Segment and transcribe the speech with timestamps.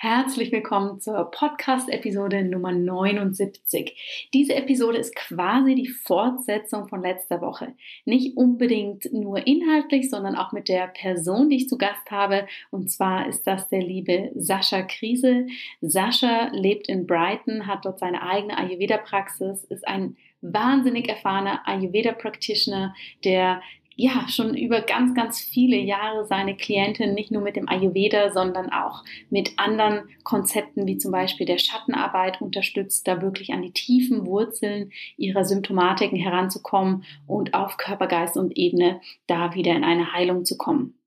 [0.00, 4.28] Herzlich willkommen zur Podcast-Episode Nummer 79.
[4.32, 7.74] Diese Episode ist quasi die Fortsetzung von letzter Woche.
[8.04, 12.46] Nicht unbedingt nur inhaltlich, sondern auch mit der Person, die ich zu Gast habe.
[12.70, 15.48] Und zwar ist das der liebe Sascha Krise.
[15.80, 22.94] Sascha lebt in Brighton, hat dort seine eigene Ayurveda-Praxis, ist ein wahnsinnig erfahrener Ayurveda-Practitioner,
[23.24, 23.62] der
[24.00, 28.70] ja schon über ganz, ganz viele Jahre seine Klientin nicht nur mit dem Ayurveda, sondern
[28.70, 34.24] auch mit anderen Konzepten wie zum Beispiel der Schattenarbeit unterstützt, da wirklich an die tiefen
[34.24, 40.44] Wurzeln ihrer Symptomatiken heranzukommen und auf Körper, Geist und Ebene da wieder in eine Heilung
[40.44, 40.97] zu kommen.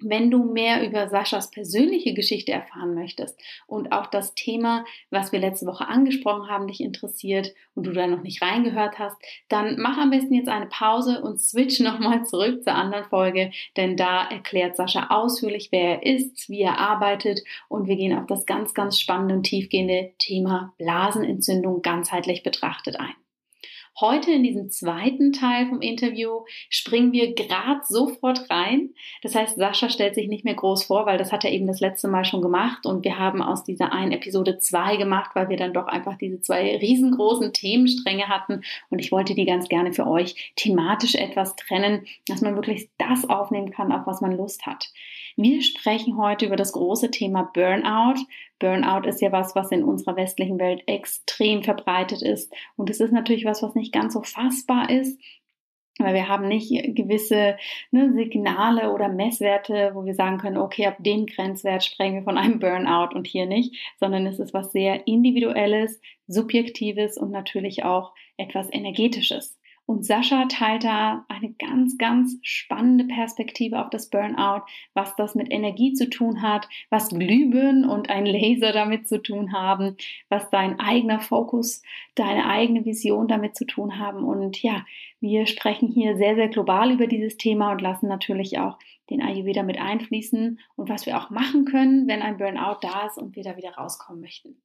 [0.00, 5.40] Wenn du mehr über Saschas persönliche Geschichte erfahren möchtest und auch das Thema, was wir
[5.40, 9.16] letzte Woche angesprochen haben, dich interessiert und du da noch nicht reingehört hast,
[9.48, 13.96] dann mach am besten jetzt eine Pause und switch nochmal zurück zur anderen Folge, denn
[13.96, 18.46] da erklärt Sascha ausführlich, wer er ist, wie er arbeitet und wir gehen auf das
[18.46, 23.14] ganz, ganz spannende und tiefgehende Thema Blasenentzündung ganzheitlich betrachtet ein.
[24.00, 28.90] Heute in diesem zweiten Teil vom Interview springen wir gerade sofort rein.
[29.22, 31.80] Das heißt, Sascha stellt sich nicht mehr groß vor, weil das hat er eben das
[31.80, 35.56] letzte Mal schon gemacht und wir haben aus dieser einen Episode zwei gemacht, weil wir
[35.56, 40.06] dann doch einfach diese zwei riesengroßen Themenstränge hatten und ich wollte die ganz gerne für
[40.06, 44.92] euch thematisch etwas trennen, dass man wirklich das aufnehmen kann, auf was man Lust hat.
[45.40, 48.20] Wir sprechen heute über das große Thema Burnout.
[48.58, 52.52] Burnout ist ja was, was in unserer westlichen Welt extrem verbreitet ist.
[52.74, 55.16] Und es ist natürlich was, was nicht ganz so fassbar ist.
[56.00, 57.56] Weil wir haben nicht gewisse
[57.92, 62.36] ne, Signale oder Messwerte, wo wir sagen können, okay, ab dem Grenzwert sprechen wir von
[62.36, 68.12] einem Burnout und hier nicht, sondern es ist was sehr Individuelles, Subjektives und natürlich auch
[68.38, 69.57] etwas Energetisches.
[69.88, 75.50] Und Sascha teilt da eine ganz, ganz spannende Perspektive auf das Burnout, was das mit
[75.50, 79.96] Energie zu tun hat, was Glühbirnen und ein Laser damit zu tun haben,
[80.28, 81.82] was dein eigener Fokus,
[82.16, 84.24] deine eigene Vision damit zu tun haben.
[84.24, 84.84] Und ja,
[85.20, 89.62] wir sprechen hier sehr, sehr global über dieses Thema und lassen natürlich auch den Ayurveda
[89.62, 93.42] mit einfließen und was wir auch machen können, wenn ein Burnout da ist und wir
[93.42, 94.60] da wieder rauskommen möchten.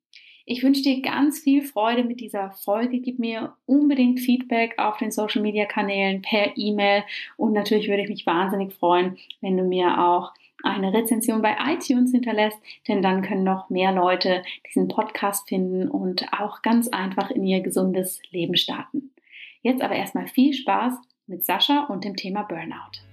[0.45, 2.99] Ich wünsche dir ganz viel Freude mit dieser Folge.
[2.99, 7.03] Gib mir unbedingt Feedback auf den Social Media Kanälen per E-Mail
[7.37, 12.11] und natürlich würde ich mich wahnsinnig freuen, wenn du mir auch eine Rezension bei iTunes
[12.11, 17.45] hinterlässt, denn dann können noch mehr Leute diesen Podcast finden und auch ganz einfach in
[17.45, 19.11] ihr gesundes Leben starten.
[19.61, 20.93] Jetzt aber erstmal viel Spaß
[21.27, 23.12] mit Sascha und dem Thema Burnout.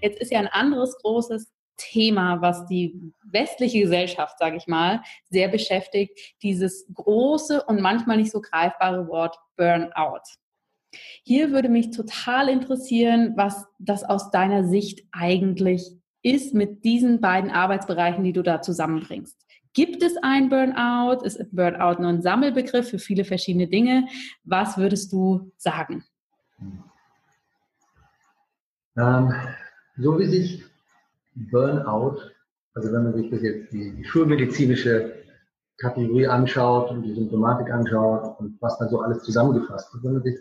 [0.00, 5.48] Jetzt ist ja ein anderes großes Thema, was die westliche Gesellschaft, sage ich mal, sehr
[5.48, 10.20] beschäftigt, dieses große und manchmal nicht so greifbare Wort Burnout.
[11.24, 15.86] Hier würde mich total interessieren, was das aus deiner Sicht eigentlich
[16.22, 19.46] ist mit diesen beiden Arbeitsbereichen, die du da zusammenbringst.
[19.72, 21.24] Gibt es ein Burnout?
[21.24, 24.08] Ist Burnout nur ein Sammelbegriff für viele verschiedene Dinge?
[24.42, 26.04] Was würdest du sagen?
[28.98, 29.32] Ähm,
[29.98, 30.64] so wie sich
[31.34, 32.18] Burnout,
[32.74, 35.12] also wenn man sich das jetzt die, die schulmedizinische
[35.78, 40.22] Kategorie anschaut und die Symptomatik anschaut und was da so alles zusammengefasst wird, wenn, man
[40.22, 40.38] sich,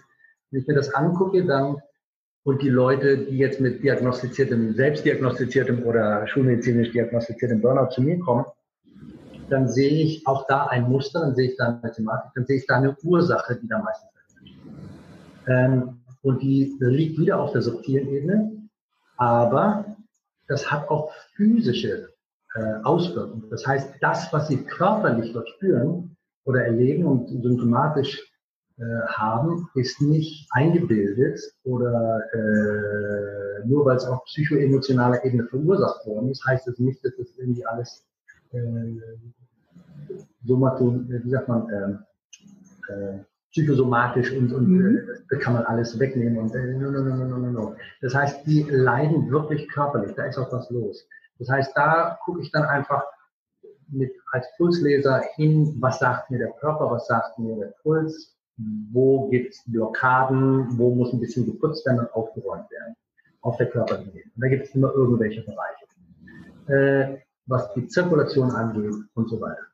[0.52, 1.78] wenn ich mir das angucke, dann
[2.44, 8.46] und die Leute, die jetzt mit diagnostiziertem, selbstdiagnostiziertem oder schulmedizinisch diagnostiziertem Burnout zu mir kommen,
[9.50, 12.58] dann sehe ich auch da ein Muster, dann sehe ich da eine Thematik, dann sehe
[12.58, 14.10] ich da eine Ursache, die da meistens
[15.50, 18.59] ähm, und die liegt wieder auf der subtilen Ebene
[19.20, 19.98] aber
[20.48, 22.10] das hat auch physische
[22.56, 23.50] äh, Auswirkungen.
[23.52, 28.20] Das heißt, das, was Sie körperlich dort spüren oder erleben und symptomatisch
[28.78, 36.30] äh, haben, ist nicht eingebildet oder äh, nur weil es auf psychoemotionaler Ebene verursacht worden
[36.30, 38.08] ist, heißt es das nicht, dass das irgendwie alles
[38.52, 39.02] äh,
[40.46, 43.20] somato, wie sagt man, äh, äh,
[43.52, 44.98] psychosomatisch und, und mhm.
[44.98, 47.76] äh, das kann man alles wegnehmen und äh, no, no, no, no, no, no.
[48.02, 51.08] Das heißt, die leiden wirklich körperlich, da ist auch was los.
[51.40, 53.04] Das heißt, da gucke ich dann einfach
[53.88, 58.36] mit als Pulsleser hin, was sagt mir der Körper, was sagt mir der Puls,
[58.92, 62.96] wo gibt es Blockaden, wo muss ein bisschen geputzt werden und aufgeräumt werden
[63.42, 64.12] auf der Körperbene.
[64.12, 65.86] Und da gibt es immer irgendwelche Bereiche.
[66.68, 69.69] Äh, was die Zirkulation angeht und so weiter.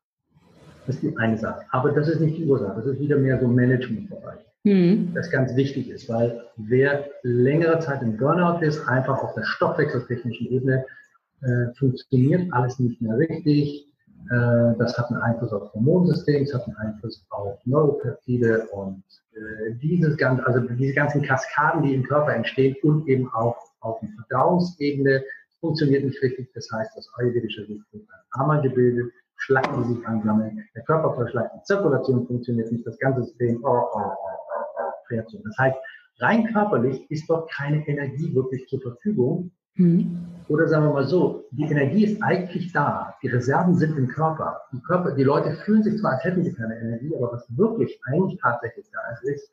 [0.85, 1.65] Das ist die eine Sache.
[1.71, 2.75] Aber das ist nicht die Ursache.
[2.75, 4.39] Das ist wieder mehr so Managementbereich.
[4.63, 5.11] Mhm.
[5.13, 10.47] Das ganz wichtig ist, weil wer längere Zeit im Burnout ist, einfach auf der stoffwechseltechnischen
[10.47, 10.85] Ebene,
[11.41, 13.87] äh, funktioniert alles nicht mehr richtig.
[14.31, 19.03] Äh, das hat einen Einfluss auf das Hormonsystem, es hat einen Einfluss auf Neuropeptide und
[19.33, 23.99] äh, dieses ganze, also diese ganzen Kaskaden, die im Körper entstehen und eben auch auf
[23.99, 25.23] der Verdauungsebene
[25.59, 26.51] funktioniert nicht richtig.
[26.55, 29.11] Das heißt, das ayurvedische System wird einmal gebildet,
[29.45, 33.69] Schlacken, die sich ansammeln, der Körper verschleißt, die Zirkulation funktioniert nicht, das ganze System oh,
[33.69, 35.39] oh, oh, oh, fährt so.
[35.43, 35.77] Das heißt,
[36.19, 40.25] rein körperlich ist dort keine Energie wirklich zur Verfügung, Mhm.
[40.47, 44.61] Oder sagen wir mal so, die Energie ist eigentlich da, die Reserven sind im Körper.
[44.71, 47.99] Die, Körper, die Leute fühlen sich zwar, als hätten sie keine Energie, aber was wirklich
[48.05, 49.51] eigentlich tatsächlich da ist, ist,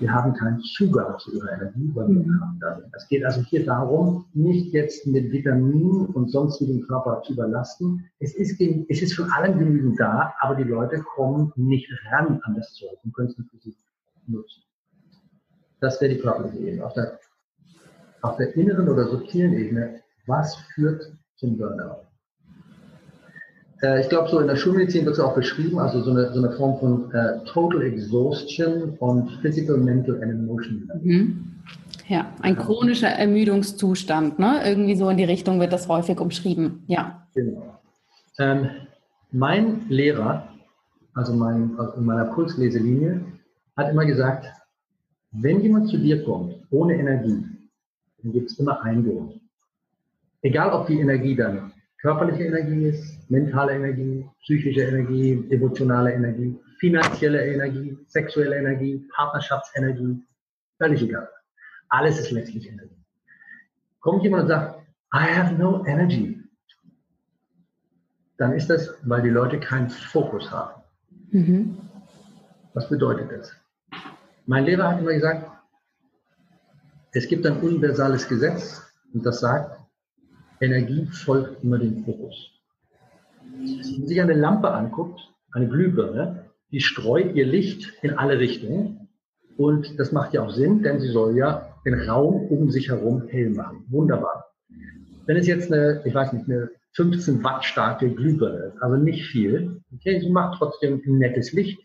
[0.00, 2.58] wir haben keinen Zugang zu ihrer Energie, weil wir mhm.
[2.60, 2.92] da sind.
[2.96, 8.10] Es geht also hier darum, nicht jetzt mit Vitaminen und sonstigen Körper zu überlasten.
[8.18, 12.54] Es ist, es ist von allem genügend da, aber die Leute kommen nicht ran an
[12.54, 13.76] das Zeug und können es nicht für sich
[14.26, 14.62] nutzen.
[15.80, 16.84] Das wäre die körperliche Ebene.
[16.84, 17.18] Auf der
[18.22, 22.09] auf der inneren oder subtilen Ebene, was führt zum Burnout?
[23.82, 26.42] Äh, ich glaube, so in der Schulmedizin wird es auch beschrieben, also so eine, so
[26.42, 31.00] eine Form von äh, Total Exhaustion und Physical, Mental and Emotional.
[31.02, 31.46] Mhm.
[32.08, 34.60] Ja, ein chronischer Ermüdungszustand, ne?
[34.64, 37.26] Irgendwie so in die Richtung wird das häufig umschrieben, ja.
[37.34, 37.78] Genau.
[38.38, 38.68] Ähm,
[39.30, 40.48] mein Lehrer,
[41.14, 43.20] also mein, also in meiner Pulsleselinie,
[43.76, 44.46] hat immer gesagt,
[45.30, 47.44] wenn jemand zu dir kommt ohne Energie,
[48.22, 49.40] dann gibt es immer einen Grund.
[50.42, 57.46] Egal, ob die Energie dann körperliche Energie ist, mentale Energie, psychische Energie, emotionale Energie, finanzielle
[57.46, 60.22] Energie, sexuelle Energie, Partnerschaftsenergie,
[60.78, 61.28] völlig egal.
[61.88, 63.04] Alles ist letztlich Energie.
[64.00, 64.80] Kommt jemand und sagt,
[65.12, 66.40] I have no energy,
[68.38, 70.80] dann ist das, weil die Leute keinen Fokus haben.
[71.30, 71.76] Mhm.
[72.72, 73.54] Was bedeutet das?
[74.46, 75.50] Mein Lehrer hat immer gesagt,
[77.12, 78.82] es gibt ein universales Gesetz
[79.12, 79.79] und das sagt,
[80.60, 82.50] Energie folgt immer dem Fokus.
[83.52, 85.20] Wenn man sich eine Lampe anguckt,
[85.52, 89.08] eine Glühbirne, die streut ihr Licht in alle Richtungen
[89.56, 93.26] und das macht ja auch Sinn, denn sie soll ja den Raum um sich herum
[93.28, 93.84] hell machen.
[93.88, 94.46] Wunderbar.
[95.26, 99.26] Wenn es jetzt eine, ich weiß nicht, eine 15 Watt starke Glühbirne ist, also nicht
[99.26, 101.80] viel, okay, sie macht trotzdem ein nettes Licht.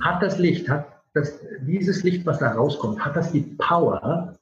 [0.00, 4.37] Hat das Licht, hat dass dieses Licht, was da rauskommt, hat das die Power,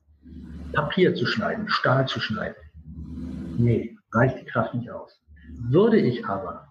[0.73, 2.57] Papier zu schneiden, Stahl zu schneiden?
[3.59, 5.21] Nee, reicht die Kraft nicht aus.
[5.69, 6.69] Würde ich aber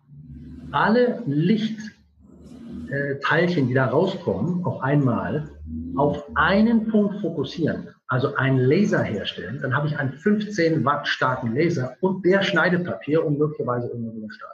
[0.72, 5.50] alle Lichtteilchen, die da rauskommen, auf einmal
[5.96, 11.56] auf einen Punkt fokussieren, also einen Laser herstellen, dann habe ich einen 15 Watt starken
[11.56, 14.50] Laser und der schneidet Papier und möglicherweise irgendwo Stahl.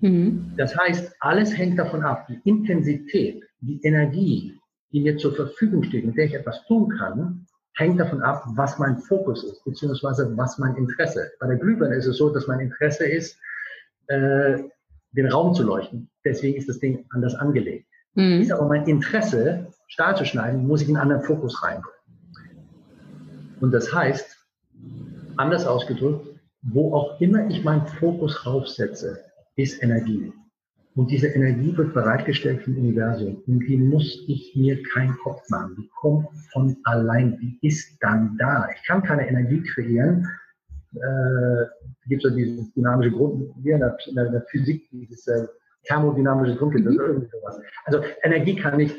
[0.00, 0.52] Mhm.
[0.56, 4.58] Das heißt, alles hängt davon ab, die Intensität, die Energie,
[4.92, 7.46] die mir zur Verfügung steht, mit der ich etwas tun kann,
[7.78, 11.30] hängt davon ab, was mein Fokus ist, beziehungsweise was mein Interesse.
[11.38, 13.38] Bei der Glühbirne ist es so, dass mein Interesse ist,
[14.08, 14.58] äh,
[15.12, 16.10] den Raum zu leuchten.
[16.24, 17.86] Deswegen ist das Ding anders angelegt.
[18.14, 18.42] Mhm.
[18.42, 21.98] Ist aber mein Interesse, Stahl zu schneiden, muss ich einen anderen Fokus reinbringen.
[23.60, 24.36] Und das heißt,
[25.36, 26.26] anders ausgedrückt,
[26.62, 29.20] wo auch immer ich meinen Fokus raufsetze,
[29.56, 30.32] ist Energie.
[30.98, 33.40] Und diese Energie wird bereitgestellt vom Universum.
[33.46, 35.76] Und die muss ich mir keinen Kopf machen.
[35.78, 37.38] Die kommt von allein.
[37.38, 38.68] Die ist dann da.
[38.74, 40.26] Ich kann keine Energie kreieren.
[40.96, 45.46] Äh, gibt es ja dieses dynamische Grund, wie in der, in der Physik, dieses äh,
[45.84, 47.60] thermodynamische Grundgesetz oder irgendwie sowas.
[47.84, 48.96] Also Energie kann nicht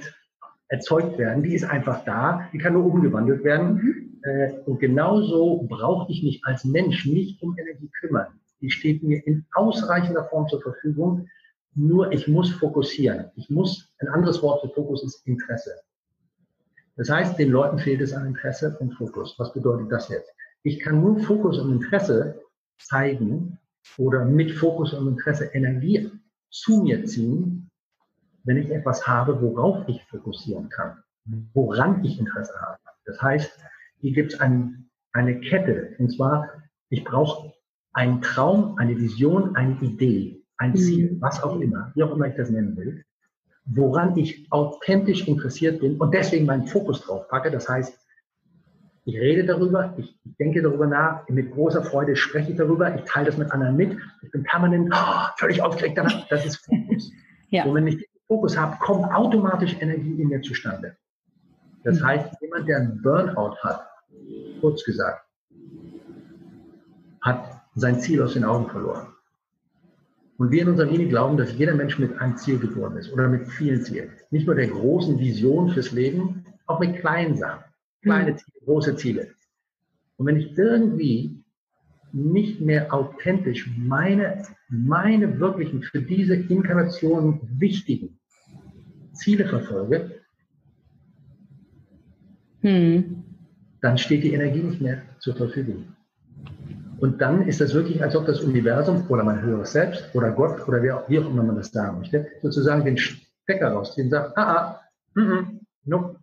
[0.70, 1.44] erzeugt werden.
[1.44, 2.48] Die ist einfach da.
[2.54, 3.74] Die kann nur umgewandelt werden.
[3.74, 4.20] Mhm.
[4.24, 8.40] Äh, und genauso brauche ich mich als Mensch nicht um Energie kümmern.
[8.62, 11.28] Die steht mir in ausreichender Form zur Verfügung
[11.76, 13.32] nur ich muss fokussieren.
[13.36, 15.72] Ich muss, ein anderes Wort für Fokus ist Interesse.
[16.96, 19.36] Das heißt, den Leuten fehlt es an Interesse und Fokus.
[19.38, 20.32] Was bedeutet das jetzt?
[20.64, 22.42] Ich kann nur Fokus und Interesse
[22.78, 23.58] zeigen
[23.98, 26.12] oder mit Fokus und Interesse Energie
[26.50, 27.70] zu mir ziehen,
[28.44, 31.02] wenn ich etwas habe, worauf ich fokussieren kann,
[31.54, 32.78] woran ich Interesse habe.
[33.06, 33.52] Das heißt,
[34.00, 35.96] hier gibt es ein, eine Kette.
[36.00, 36.50] Und zwar,
[36.90, 37.54] ich brauche
[37.94, 41.22] einen Traum, eine Vision, eine Idee ein Ziel, mhm.
[41.22, 43.04] was auch immer, wie auch immer ich das nennen will,
[43.66, 47.50] woran ich authentisch interessiert bin und deswegen meinen Fokus drauf packe.
[47.50, 47.98] Das heißt,
[49.06, 53.28] ich rede darüber, ich denke darüber nach, mit großer Freude spreche ich darüber, ich teile
[53.28, 57.12] das mit anderen mit, ich bin permanent oh, völlig aufgeregt danach, das ist Fokus.
[57.50, 57.64] ja.
[57.64, 60.96] Und wenn ich Fokus habe, kommt automatisch Energie in mir zustande.
[61.84, 62.06] Das mhm.
[62.06, 63.88] heißt, jemand, der einen Burnout hat,
[64.60, 65.26] kurz gesagt,
[67.22, 69.08] hat sein Ziel aus den Augen verloren.
[70.40, 73.28] Und wir in unserer Linie glauben, dass jeder Mensch mit einem Ziel geboren ist oder
[73.28, 74.12] mit vielen Zielen.
[74.32, 77.66] Nicht nur der großen Vision fürs Leben, auch mit kleinen Sachen.
[78.02, 78.38] Kleine mhm.
[78.38, 79.28] Ziele, große Ziele.
[80.16, 81.44] Und wenn ich irgendwie
[82.14, 88.18] nicht mehr authentisch meine, meine wirklichen, für diese Inkarnation wichtigen
[89.12, 90.22] Ziele verfolge,
[92.62, 93.24] hm.
[93.82, 95.96] dann steht die Energie nicht mehr zur Verfügung.
[97.00, 100.68] Und dann ist das wirklich, als ob das Universum oder mein höheres Selbst oder Gott
[100.68, 104.38] oder auch, wie auch immer man das sagen möchte, sozusagen den Stecker rauszieht und sagt,
[104.38, 104.82] ah, ah,
[105.16, 106.16] mm, mm, nope.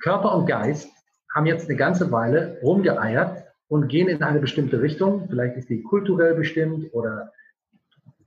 [0.00, 0.88] Körper und Geist
[1.34, 5.26] haben jetzt eine ganze Weile rumgeeiert und gehen in eine bestimmte Richtung.
[5.28, 7.32] Vielleicht ist die kulturell bestimmt oder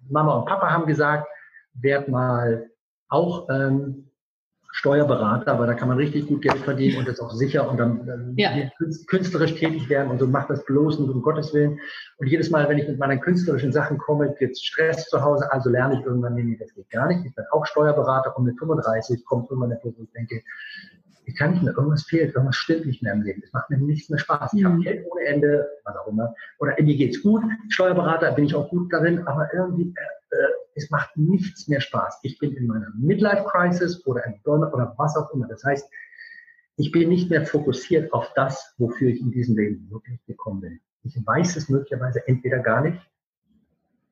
[0.09, 1.27] Mama und Papa haben gesagt,
[1.73, 2.69] werd mal
[3.07, 4.08] auch ähm,
[4.79, 8.05] Steuerberater, aber da kann man richtig gut Geld verdienen und ist auch sicher und dann,
[8.05, 8.49] dann ja.
[9.07, 11.81] künstlerisch tätig werden und so macht das bloß nur um Gottes Willen.
[12.17, 15.51] Und jedes Mal, wenn ich mit meinen künstlerischen Sachen komme, gibt es Stress zu Hause,
[15.51, 17.25] also lerne ich irgendwann, nee, das geht gar nicht.
[17.25, 20.41] Ich bin auch Steuerberater und mit 35 kommt irgendwann der Punkt, wo ich denke,
[21.29, 23.43] ich kann nicht mehr, irgendwas fehlt, irgendwas stimmt nicht mehr im Leben.
[23.43, 24.53] Es macht mir nichts mehr Spaß.
[24.53, 24.67] Ich mhm.
[24.67, 26.33] habe Geld ohne Ende, was auch immer.
[26.57, 30.89] Oder mir geht's gut, Steuerberater bin ich auch gut darin, aber irgendwie, äh, äh, es
[30.89, 32.19] macht nichts mehr Spaß.
[32.23, 35.47] Ich bin in meiner Midlife-Crisis oder im Burnout oder was auch immer.
[35.47, 35.87] Das heißt,
[36.77, 40.79] ich bin nicht mehr fokussiert auf das, wofür ich in diesem Leben wirklich gekommen bin.
[41.03, 42.99] Ich weiß es möglicherweise entweder gar nicht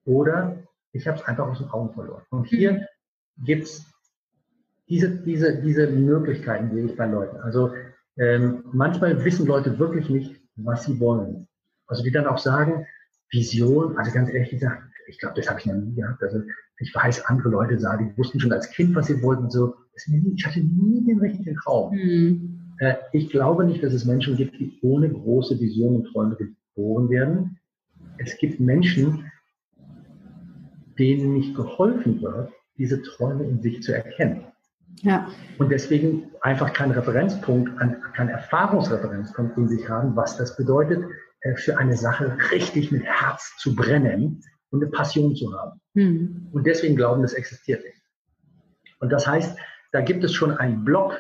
[0.06, 0.58] oder
[0.92, 2.24] ich habe es einfach aus den Augen verloren.
[2.30, 3.44] Und hier mhm.
[3.44, 3.92] gibt's
[4.89, 7.38] diese, diese, diese Möglichkeiten sehe ich bei Leuten.
[7.38, 7.72] Also
[8.17, 11.48] ähm, manchmal wissen Leute wirklich nicht, was sie wollen.
[11.88, 12.86] Also die dann auch sagen,
[13.29, 16.22] Vision, also ganz ehrlich gesagt, ich glaube, das habe ich noch nie gehabt.
[16.24, 16.41] Also
[16.79, 19.50] ich weiß, andere Leute sagen, die wussten schon als Kind, was sie wollten.
[19.50, 21.96] So, ich hatte nie den richtigen Traum.
[21.96, 22.74] Mhm.
[22.79, 27.10] Äh, ich glaube nicht, dass es Menschen gibt, die ohne große Visionen und Träume geboren
[27.10, 27.60] werden.
[28.17, 29.32] Es gibt Menschen,
[30.98, 34.46] denen nicht geholfen wird, diese Träume in sich zu erkennen.
[35.01, 35.27] Ja.
[35.58, 41.06] Und deswegen einfach keinen Referenzpunkt, keinen Erfahrungsreferenzpunkt in sich haben, was das bedeutet,
[41.42, 45.80] äh, für eine Sache richtig mit Herz zu brennen und eine Passion zu haben.
[45.94, 46.48] Mhm.
[46.51, 48.01] Und deswegen glauben, das existiert nicht.
[49.00, 49.58] Und das heißt,
[49.92, 51.20] da gibt es schon einen Block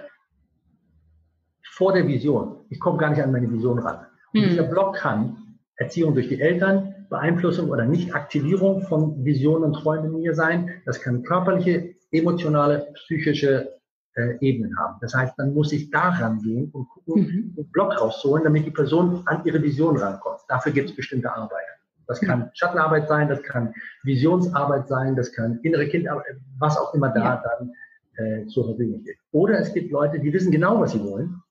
[1.63, 2.65] vor der Vision.
[2.69, 4.05] Ich komme gar nicht an meine Vision ran.
[4.33, 4.49] Und mhm.
[4.49, 10.21] dieser Block kann Erziehung durch die Eltern, Beeinflussung oder Nicht-Aktivierung von Visionen und Träumen in
[10.21, 10.81] mir sein.
[10.85, 13.77] Das kann körperliche, emotionale, psychische
[14.15, 14.97] äh, Ebenen haben.
[15.01, 17.55] Das heißt, dann muss ich da rangehen und gucken, mhm.
[17.55, 20.39] den Block rausholen, damit die Person an ihre Vision rankommt.
[20.47, 21.63] Dafür gibt es bestimmte Arbeit.
[22.07, 23.73] Das kann Schattenarbeit sein, das kann
[24.03, 27.43] Visionsarbeit sein, das kann innere Kindarbeit, was auch immer da ja.
[27.43, 27.73] dann
[28.15, 29.17] äh, zur Verfügung steht.
[29.31, 31.41] Oder es gibt Leute, die wissen genau, was sie wollen,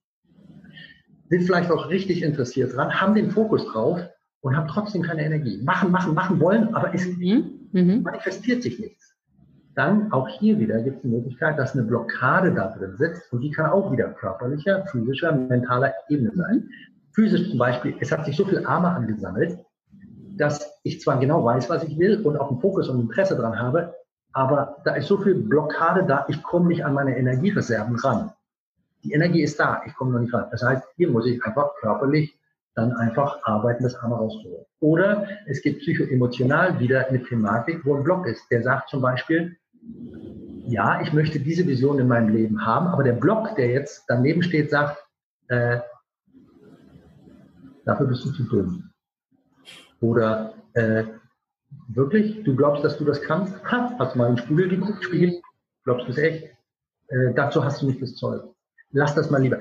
[1.29, 4.01] sind vielleicht auch richtig interessiert dran, haben den Fokus drauf
[4.41, 5.61] und haben trotzdem keine Energie.
[5.63, 7.69] Machen, machen, machen wollen, aber es mhm.
[7.73, 8.03] mhm.
[8.03, 9.16] manifestiert sich nichts.
[9.77, 13.43] Dann auch hier wieder gibt es die Möglichkeit, dass eine Blockade da drin sitzt und
[13.43, 16.71] die kann auch wieder körperlicher, physischer, mentaler Ebene sein.
[17.13, 19.59] Physisch zum Beispiel, es hat sich so viel Arme angesammelt,
[20.39, 23.59] dass ich zwar genau weiß, was ich will und auch einen Fokus und Interesse dran
[23.59, 23.95] habe,
[24.33, 28.33] aber da ist so viel Blockade da, ich komme nicht an meine Energiereserven ran.
[29.05, 30.47] Die Energie ist da, ich komme noch nicht ran.
[30.51, 32.39] Das heißt, hier muss ich einfach körperlich
[32.75, 34.65] dann einfach arbeiten, das Arme rauszuholen.
[34.81, 38.43] Oder es gibt psychoemotional wieder eine Thematik, wo ein Block ist.
[38.51, 39.57] Der sagt zum Beispiel,
[40.67, 44.43] ja, ich möchte diese Vision in meinem Leben haben, aber der Block, der jetzt daneben
[44.43, 44.99] steht, sagt,
[45.49, 45.79] äh,
[47.85, 48.91] dafür bist du zu dünn.
[50.01, 51.05] Oder äh,
[51.89, 53.55] wirklich, du glaubst, dass du das kannst?
[53.71, 55.05] Ha, hast du mal in den Spiegel geguckt?
[55.05, 55.41] Spiegel?
[55.85, 56.45] Glaubst du es echt?
[57.09, 58.43] Äh, dazu hast du nicht das Zeug.
[58.91, 59.59] Lass das mal lieber.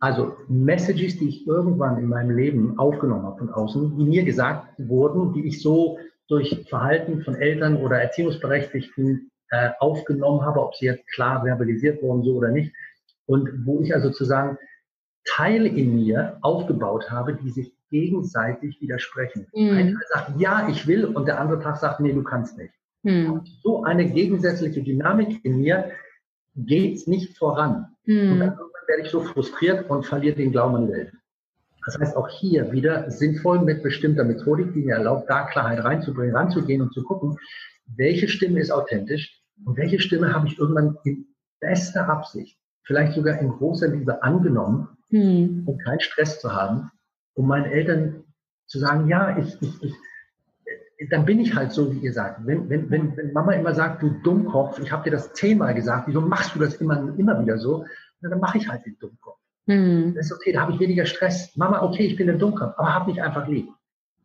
[0.00, 4.74] Also Messages, die ich irgendwann in meinem Leben aufgenommen habe von außen, die mir gesagt
[4.78, 5.98] wurden, die ich so
[6.28, 12.22] durch Verhalten von Eltern oder Erziehungsberechtigten äh, aufgenommen habe, ob sie jetzt klar verbalisiert wurden
[12.22, 12.74] so oder nicht.
[13.26, 14.56] Und wo ich also sozusagen
[15.24, 19.46] Teile in mir aufgebaut habe, die sich gegenseitig widersprechen.
[19.54, 19.70] Mhm.
[19.76, 22.72] Ein Teil sagt, ja, ich will, und der andere Tag sagt, nee, du kannst nicht.
[23.02, 23.42] Mhm.
[23.62, 25.90] So eine gegensätzliche Dynamik in mir
[26.56, 27.88] geht nicht voran.
[28.06, 28.32] Mhm.
[28.32, 31.12] Und dann werde ich so frustriert und verliere den Glauben an die Welt.
[31.84, 36.34] Das heißt, auch hier wieder sinnvoll mit bestimmter Methodik, die mir erlaubt, da Klarheit reinzubringen,
[36.34, 37.36] ranzugehen und zu gucken,
[37.96, 41.26] welche Stimme ist authentisch und welche Stimme habe ich irgendwann in
[41.60, 45.62] bester Absicht, vielleicht sogar in großer Liebe angenommen, hm.
[45.66, 46.90] um keinen Stress zu haben,
[47.34, 48.24] um meinen Eltern
[48.66, 52.46] zu sagen, ja, ich, ich, ich, dann bin ich halt so, wie ihr sagt.
[52.46, 56.08] Wenn, wenn, wenn, wenn Mama immer sagt, du Dummkopf, ich habe dir das zehnmal gesagt,
[56.08, 57.84] wieso machst du das immer, immer wieder so?
[58.20, 59.38] Na, dann mache ich halt den Dummkopf.
[59.66, 60.14] Mhm.
[60.14, 61.56] Das ist okay, da habe ich weniger Stress.
[61.56, 63.68] Mama, okay, ich bin ein Dummkopf, aber hab mich einfach lieb.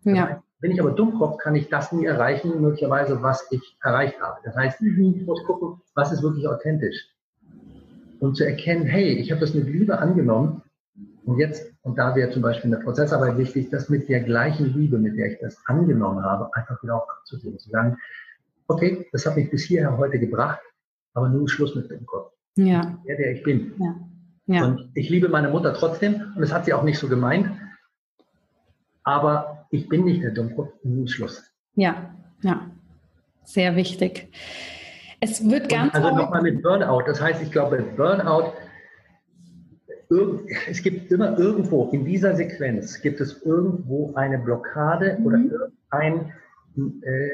[0.03, 0.41] Ja.
[0.59, 4.39] Wenn ich aber Dummkopf, kann ich das nie erreichen, möglicherweise, was ich erreicht habe.
[4.43, 5.15] Das heißt, mhm.
[5.15, 7.09] ich muss gucken, was ist wirklich authentisch.
[8.19, 10.63] Und zu erkennen, hey, ich habe das mit Liebe angenommen
[11.25, 14.73] und jetzt, und da wäre zum Beispiel in der Prozessarbeit wichtig, das mit der gleichen
[14.73, 17.59] Liebe, mit der ich das angenommen habe, einfach wieder auch abzugeben.
[17.59, 17.97] Zu sagen,
[18.67, 20.61] okay, das hat mich bis hierher heute gebracht,
[21.13, 22.31] aber nun Schluss mit dem Kopf.
[22.55, 22.97] Ja.
[23.07, 23.73] Der, der ich bin.
[23.77, 23.95] Ja.
[24.47, 24.65] Ja.
[24.65, 27.51] Und ich liebe meine Mutter trotzdem und das hat sie auch nicht so gemeint.
[29.07, 30.73] Aber ich bin nicht der Dummkopf,
[31.05, 31.41] Schluss.
[31.75, 32.69] Ja, ja.
[33.45, 34.27] Sehr wichtig.
[35.21, 35.95] Es wird ganz.
[35.95, 37.03] Und also nochmal mit Burnout.
[37.07, 38.51] Das heißt, ich glaube, Burnout
[40.69, 45.25] es gibt immer irgendwo in dieser Sequenz gibt es irgendwo eine Blockade mhm.
[45.25, 45.39] oder
[45.89, 46.33] ein
[46.77, 47.29] äh,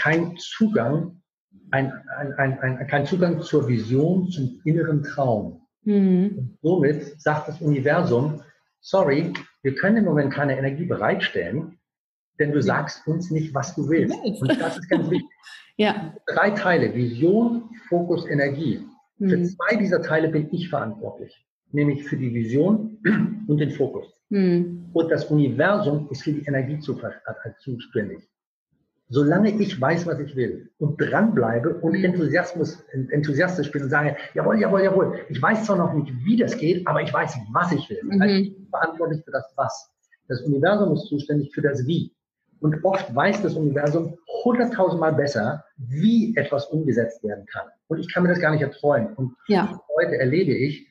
[0.00, 1.20] kein Zugang,
[1.70, 5.62] ein, ein, ein, ein, kein Zugang zur Vision, zum inneren Traum.
[5.84, 6.36] Mhm.
[6.36, 8.40] Und somit sagt das Universum,
[8.82, 11.78] sorry, wir können im Moment keine Energie bereitstellen,
[12.38, 14.16] denn du sagst uns nicht, was du willst.
[14.22, 15.28] Und das ist ganz wichtig.
[15.76, 16.14] ja.
[16.26, 18.84] Drei Teile, Vision, Fokus, Energie.
[19.18, 19.28] Mhm.
[19.30, 22.98] Für zwei dieser Teile bin ich verantwortlich nämlich für die Vision
[23.46, 24.14] und den Fokus.
[24.28, 24.90] Mhm.
[24.92, 28.28] Und das Universum ist für die Energie zuständig.
[29.12, 32.04] Solange ich weiß, was ich will und dranbleibe und hm.
[32.04, 36.56] Enthusiasmus, enthusiastisch bin und sage, jawohl, jawohl, jawohl, ich weiß zwar noch nicht, wie das
[36.56, 38.00] geht, aber ich weiß, was ich will.
[38.04, 38.22] Mhm.
[38.22, 39.92] Also ich bin verantwortlich für das Was.
[40.28, 42.14] Das Universum ist zuständig für das Wie.
[42.60, 47.66] Und oft weiß das Universum hunderttausendmal besser, wie etwas umgesetzt werden kann.
[47.88, 49.12] Und ich kann mir das gar nicht erträumen.
[49.16, 49.78] Und ja.
[49.94, 50.88] heute erlebe ich,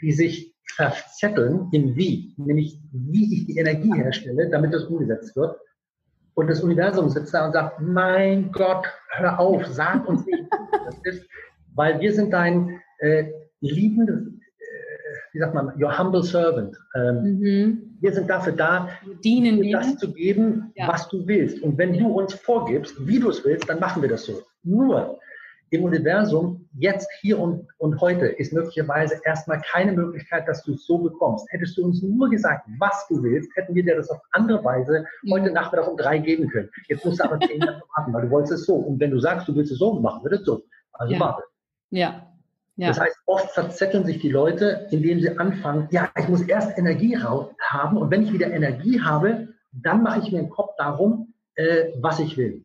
[0.00, 5.56] die sich verzetteln im Wie, nämlich wie ich die Energie herstelle, damit das umgesetzt wird.
[6.34, 10.42] Und das Universum sitzt da und sagt, mein Gott, hör auf, sag uns nicht,
[10.84, 11.26] das ist,
[11.74, 13.26] weil wir sind dein äh,
[13.60, 16.76] liebender, äh, wie sagt man, your humble servant.
[16.96, 17.96] Ähm, mhm.
[18.00, 18.88] Wir sind dafür da,
[19.22, 20.88] dienen dir das zu geben, ja.
[20.88, 21.62] was du willst.
[21.62, 24.42] Und wenn du uns vorgibst, wie du es willst, dann machen wir das so.
[24.64, 25.18] Nur,
[25.70, 30.86] im Universum jetzt, hier und, und heute ist möglicherweise erstmal keine Möglichkeit, dass du es
[30.86, 31.46] so bekommst.
[31.50, 35.04] Hättest du uns nur gesagt, was du willst, hätten wir dir das auf andere Weise
[35.30, 36.70] heute Nachmittag um drei geben können.
[36.88, 38.74] Jetzt musst du aber zehn Jahre warten, weil du wolltest es so.
[38.74, 40.64] Und wenn du sagst, du willst es so, machen wir das so.
[40.92, 41.20] Also ja.
[41.20, 41.42] warte.
[41.90, 42.30] Ja.
[42.76, 42.88] Ja.
[42.88, 47.16] Das heißt, oft verzetteln sich die Leute, indem sie anfangen, ja, ich muss erst Energie
[47.16, 51.92] haben und wenn ich wieder Energie habe, dann mache ich mir einen Kopf darum, äh,
[52.00, 52.64] was ich will.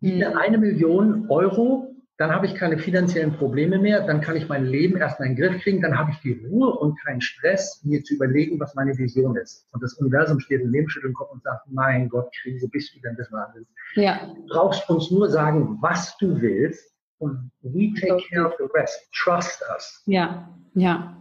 [0.00, 0.22] Hm.
[0.36, 4.98] Eine Million Euro, dann habe ich keine finanziellen Probleme mehr, dann kann ich mein Leben
[4.98, 8.14] erstmal in den Griff kriegen, dann habe ich die Ruhe und keinen Stress, mir zu
[8.14, 9.66] überlegen, was meine Vision ist.
[9.72, 13.00] Und das Universum steht im Lebensschüttel im Kopf und sagt, mein Gott, Krise, bist du
[13.00, 13.66] denn des Wahnsinns?
[13.94, 14.20] Ja.
[14.36, 19.08] Du brauchst uns nur sagen, was du willst und we take care of the rest.
[19.14, 20.02] Trust us.
[20.04, 21.16] Ja, ja.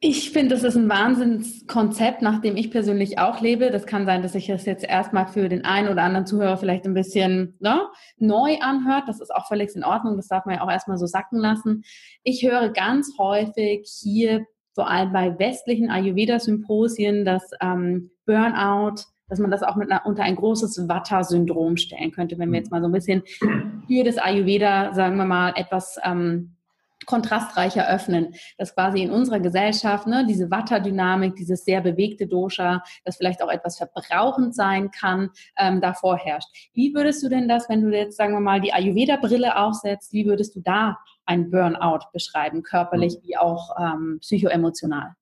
[0.00, 3.70] Ich finde, das ist ein Wahnsinnskonzept, nach dem ich persönlich auch lebe.
[3.70, 6.84] Das kann sein, dass sich das jetzt erstmal für den einen oder anderen Zuhörer vielleicht
[6.84, 7.80] ein bisschen ne,
[8.18, 9.04] neu anhört.
[9.06, 10.16] Das ist auch völlig in Ordnung.
[10.16, 11.82] Das darf man ja auch erstmal so sacken lassen.
[12.24, 18.96] Ich höre ganz häufig hier, vor allem bei westlichen Ayurveda-Symposien, dass ähm, Burnout,
[19.28, 22.70] dass man das auch mit einer, unter ein großes Vata-Syndrom stellen könnte, wenn wir jetzt
[22.70, 26.55] mal so ein bisschen für das Ayurveda, sagen wir mal, etwas ähm,
[27.04, 33.16] kontrastreicher öffnen, dass quasi in unserer Gesellschaft ne, diese Vata-Dynamik, dieses sehr bewegte Dosha, das
[33.16, 36.48] vielleicht auch etwas verbrauchend sein kann, ähm, da vorherrscht.
[36.72, 40.26] Wie würdest du denn das, wenn du jetzt, sagen wir mal, die Ayurveda-Brille aufsetzt, wie
[40.26, 43.22] würdest du da ein Burnout beschreiben, körperlich hm.
[43.24, 45.14] wie auch ähm, psychoemotional?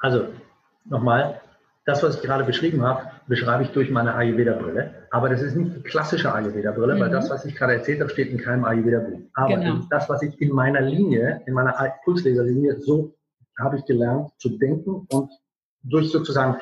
[0.00, 0.26] Also
[0.84, 1.40] nochmal,
[1.90, 5.06] das, was ich gerade beschrieben habe, beschreibe ich durch meine Ayurveda-Brille.
[5.10, 7.00] Aber das ist nicht die klassische Ayurveda-Brille, mhm.
[7.00, 9.20] weil das, was ich gerade erzählt habe, steht in keinem Ayurveda-Buch.
[9.34, 9.80] Aber genau.
[9.90, 11.74] das, was ich in meiner Linie, in meiner
[12.04, 13.14] Pulsleserlinie, so
[13.58, 15.30] habe ich gelernt zu denken und
[15.82, 16.56] durch sozusagen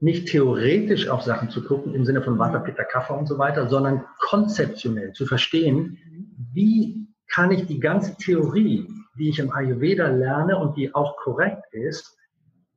[0.00, 3.68] nicht theoretisch auf Sachen zu gucken, im Sinne von Vata, Pitta, Kapha und so weiter,
[3.68, 5.98] sondern konzeptionell zu verstehen,
[6.52, 11.72] wie kann ich die ganze Theorie, die ich im Ayurveda lerne und die auch korrekt
[11.72, 12.16] ist,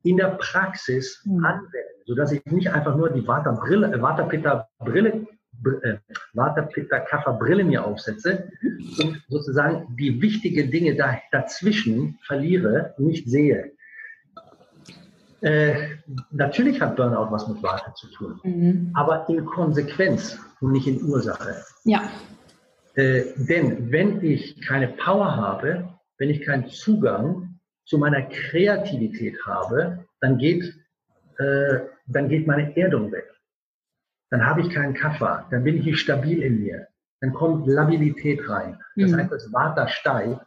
[0.06, 1.44] in der Praxis mhm.
[1.44, 5.26] anwenden, sodass ich nicht einfach nur die Vata Brille, äh, Vata Pitta Brille,
[5.82, 8.50] äh, mir aufsetze
[9.02, 13.72] und sozusagen die wichtigen Dinge da, dazwischen verliere, nicht sehe.
[15.40, 15.74] Äh,
[16.30, 18.90] natürlich hat Burnout was mit Vata zu tun, mhm.
[18.94, 21.62] aber in Konsequenz und nicht in Ursache.
[21.84, 22.08] Ja.
[22.94, 25.88] Äh, denn wenn ich keine Power habe,
[26.18, 27.45] wenn ich keinen Zugang
[27.86, 30.64] zu meiner Kreativität habe, dann geht,
[31.38, 33.24] äh, dann geht meine Erdung weg.
[34.30, 36.88] dann habe ich keinen Kaffer, dann bin ich nicht stabil in mir.
[37.20, 38.78] Dann kommt Labilität rein.
[38.96, 39.16] Das mhm.
[39.16, 40.40] heißt, das Vata steigt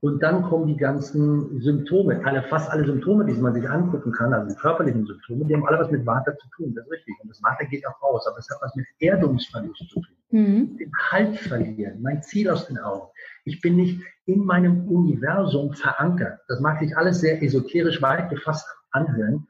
[0.00, 4.32] und dann kommen die ganzen Symptome, alle, fast alle Symptome, die man sich angucken kann,
[4.32, 7.14] also die körperlichen Symptome, die haben alle was mit Vata zu tun, das ist richtig.
[7.22, 10.06] Und das Vata geht auch raus, aber es hat was mit Erdungsverlust zu tun.
[10.30, 10.76] Mhm.
[10.76, 13.08] Den Halt verlieren, mein Ziel aus den Augen.
[13.48, 16.40] Ich bin nicht in meinem Universum verankert.
[16.48, 19.46] Das mag sich alles sehr esoterisch weit gefasst anhören.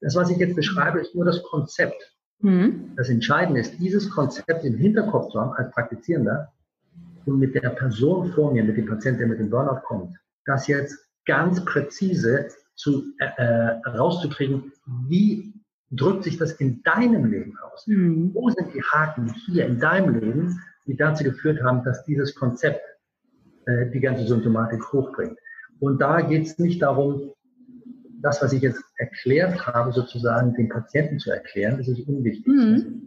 [0.00, 2.14] Das, was ich jetzt beschreibe, ist nur das Konzept.
[2.40, 2.92] Mhm.
[2.96, 6.52] Das Entscheidende ist, dieses Konzept im Hinterkopf zu haben als Praktizierender
[7.26, 10.66] und mit der Person vor mir, mit dem Patienten, der mit dem Burnout kommt, das
[10.66, 14.72] jetzt ganz präzise zu, äh, äh, rauszukriegen,
[15.08, 15.52] wie
[15.90, 17.86] drückt sich das in deinem Leben aus?
[17.86, 18.30] Mhm.
[18.34, 22.80] Wo sind die Haken hier in deinem Leben, die dazu geführt haben, dass dieses Konzept
[23.68, 25.38] äh, die ganze Symptomatik hochbringt?
[25.80, 27.32] Und da geht es nicht darum,
[28.20, 32.46] das, was ich jetzt erklärt habe, sozusagen dem Patienten zu erklären, das ist unwichtig.
[32.46, 33.02] Mhm.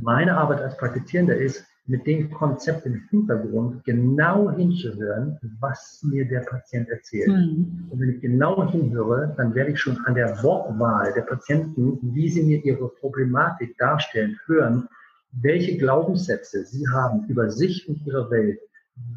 [0.00, 6.40] Meine Arbeit als Praktizierender ist, mit dem Konzept im Hintergrund genau hinzuhören, was mir der
[6.40, 7.28] Patient erzählt.
[7.28, 7.88] Mhm.
[7.90, 12.28] Und wenn ich genau hinhöre, dann werde ich schon an der Wortwahl der Patienten, wie
[12.30, 14.88] sie mir ihre Problematik darstellen, hören,
[15.32, 18.60] welche Glaubenssätze sie haben über sich und ihre Welt,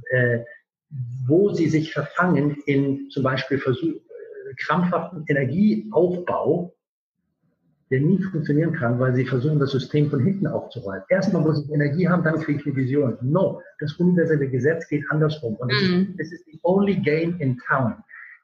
[0.10, 0.40] äh,
[1.28, 6.74] wo sie sich verfangen in zum Beispiel Versuch, äh, krampfhaften Energieaufbau,
[7.92, 11.04] der nie funktionieren kann, weil sie versuchen, das System von hinten aufzuräumen.
[11.10, 13.18] Erstmal muss ich Energie haben, dann kriege ich eine Vision.
[13.22, 15.56] No, das universelle Gesetz geht andersrum.
[15.56, 16.16] Und mhm.
[16.18, 17.96] es ist the only game in town.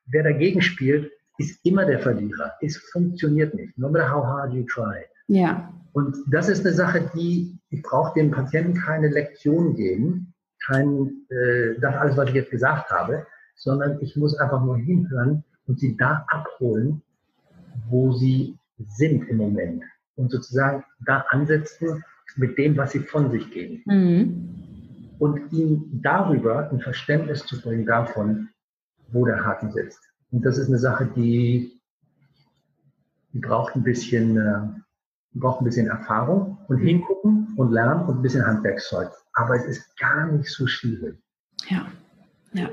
[0.08, 2.54] Wer dagegen spielt, ist immer der Verlierer.
[2.62, 5.06] Es funktioniert nicht, no matter how hard you try.
[5.27, 5.73] Ja.
[5.93, 10.31] Und das ist eine Sache, die, ich brauche dem Patienten keine Lektion geben,
[10.65, 15.43] kein, äh, das alles, was ich jetzt gesagt habe, sondern ich muss einfach nur hinhören
[15.67, 17.02] und sie da abholen,
[17.89, 19.84] wo sie sind im Moment
[20.15, 22.04] und sozusagen da ansetzen
[22.36, 23.84] mit dem, was sie von sich geben.
[23.86, 25.15] Mhm.
[25.19, 28.50] Und ihnen darüber ein Verständnis zu bringen davon,
[29.12, 30.00] wo der Haken sitzt.
[30.32, 31.80] Und das ist eine Sache, die,
[33.34, 34.67] die braucht ein bisschen, äh,
[35.34, 39.12] braucht ein bisschen Erfahrung und hingucken und lernen und ein bisschen Handwerkszeug.
[39.34, 41.17] Aber es ist gar nicht so schwierig.
[41.70, 41.88] Ja,
[42.54, 42.70] ja.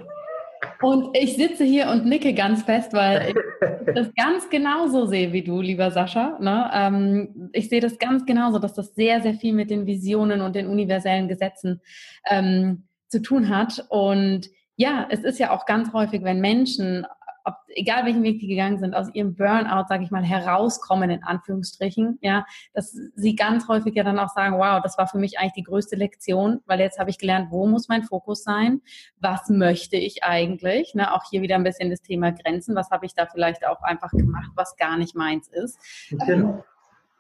[0.81, 5.43] Und ich sitze hier und nicke ganz fest, weil ich das ganz genauso sehe wie
[5.43, 6.39] du, lieber Sascha.
[6.41, 6.71] Ne?
[6.73, 10.55] Ähm, ich sehe das ganz genauso, dass das sehr, sehr viel mit den Visionen und
[10.55, 11.81] den universellen Gesetzen
[12.29, 13.87] ähm, zu tun hat.
[13.89, 17.07] Und ja, es ist ja auch ganz häufig, wenn Menschen
[17.49, 21.23] ob, egal welchen Weg die gegangen sind, aus ihrem Burnout, sage ich mal, herauskommen, in
[21.23, 25.39] Anführungsstrichen, ja, dass sie ganz häufig ja dann auch sagen, wow, das war für mich
[25.39, 28.83] eigentlich die größte Lektion, weil jetzt habe ich gelernt, wo muss mein Fokus sein,
[29.21, 33.07] was möchte ich eigentlich, ne, auch hier wieder ein bisschen das Thema Grenzen, was habe
[33.07, 35.79] ich da vielleicht auch einfach gemacht, was gar nicht meins ist.
[36.11, 36.65] Genau.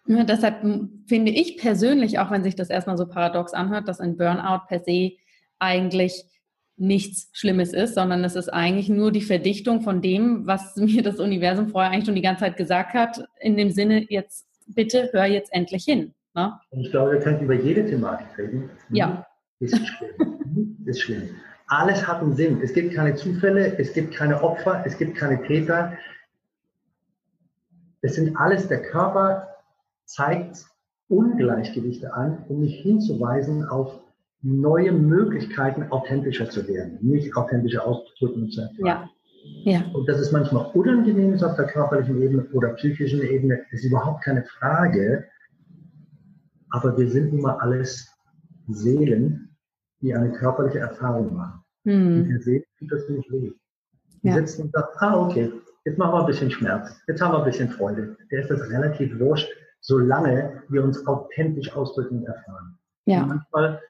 [0.09, 0.63] Ähm, deshalb
[1.07, 4.81] finde ich persönlich, auch wenn sich das erstmal so paradox anhört, dass ein Burnout per
[4.81, 5.13] se
[5.59, 6.25] eigentlich
[6.79, 11.19] nichts Schlimmes ist, sondern es ist eigentlich nur die Verdichtung von dem, was mir das
[11.19, 15.27] Universum vorher eigentlich schon die ganze Zeit gesagt hat, in dem Sinne, jetzt bitte hör
[15.27, 16.15] jetzt endlich hin.
[16.35, 16.53] Ne?
[16.71, 18.71] Und ich glaube, wir könnten über jede Thematik reden.
[18.91, 19.27] Ja.
[19.61, 20.77] Ist schlimm.
[20.85, 21.31] ist schlimm.
[21.67, 22.61] Alles hat einen Sinn.
[22.63, 25.93] Es gibt keine Zufälle, es gibt keine Opfer, es gibt keine Täter.
[28.01, 29.49] Es sind alles, der Körper
[30.05, 30.65] zeigt
[31.09, 34.01] Ungleichgewichte an, um mich hinzuweisen auf
[34.43, 38.87] neue Möglichkeiten, authentischer zu werden, nicht authentische auszudrücken zu erfahren.
[38.87, 39.11] Ja.
[39.65, 39.85] Ja.
[39.93, 44.25] Und dass es manchmal unangenehm ist auf der körperlichen Ebene oder psychischen Ebene, ist überhaupt
[44.25, 45.25] keine Frage.
[46.71, 48.13] Aber wir sind nun mal alles
[48.69, 49.57] Seelen,
[50.01, 51.61] die eine körperliche Erfahrung machen.
[51.85, 52.19] Hm.
[52.19, 53.53] Und der Seele tut das nicht weh.
[54.23, 54.35] Die ja.
[54.35, 55.53] sitzen und sagen, ah, okay,
[55.85, 58.17] jetzt machen wir ein bisschen Schmerz, jetzt haben wir ein bisschen Freude.
[58.31, 59.49] Der ist das relativ wurscht,
[59.81, 62.79] solange wir uns authentisch ausdrücken und erfahren.
[63.07, 63.23] Ja.
[63.23, 63.81] Und manchmal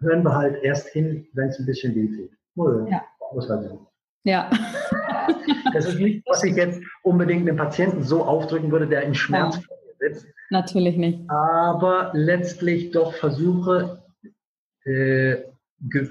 [0.00, 2.90] hören wir halt erst hin, wenn es ein bisschen weh tut.
[2.90, 3.02] Ja.
[3.32, 3.78] Muss halt sein.
[4.24, 4.50] Ja.
[5.72, 9.56] das ist nicht, was ich jetzt unbedingt dem Patienten so aufdrücken würde, der in Schmerz
[9.56, 9.62] ja.
[10.00, 10.26] sitzt.
[10.50, 11.28] Natürlich nicht.
[11.28, 14.02] Aber letztlich doch versuche,
[14.84, 15.36] äh,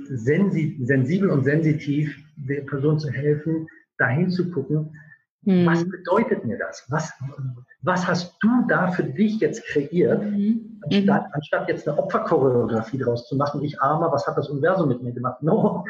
[0.10, 3.68] sensibel und sensitiv der Person zu helfen,
[3.98, 5.00] dahin zu gucken,
[5.46, 5.66] hm.
[5.66, 6.86] was bedeutet mir das?
[6.90, 7.14] Was,
[7.82, 10.82] was hast du da für dich jetzt kreiert, mhm.
[10.84, 15.04] anstatt, anstatt jetzt eine Opferchoreografie draus zu machen, ich armer, was hat das Universum mit
[15.04, 15.44] mir gemacht?
[15.44, 15.86] No,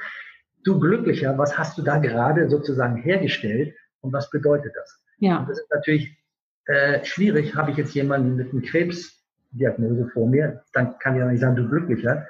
[0.66, 5.00] du glücklicher, was hast du da gerade sozusagen hergestellt und was bedeutet das?
[5.20, 5.40] Ja.
[5.40, 6.18] Und das ist natürlich
[6.66, 11.28] äh, schwierig, habe ich jetzt jemanden mit einer Krebsdiagnose vor mir, dann kann ich ja
[11.28, 12.28] nicht sagen, du glücklicher.